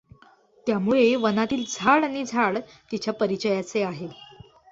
[0.67, 2.57] त्यामुळे वनातील झाड आणि झाड
[2.91, 4.07] तिच्या परिचयाचे आहे.